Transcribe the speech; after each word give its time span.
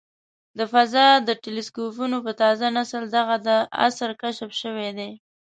د 0.57 0.59
فضا 0.73 1.07
د 1.27 1.29
ټیلسکوپونو 1.43 2.17
په 2.25 2.31
تازه 2.41 2.65
نسل 2.77 3.03
دغه 3.17 3.35
د 3.47 3.49
عصر 3.83 4.09
کشف 4.21 4.51
شوی 4.61 4.89
دی. 4.97 5.11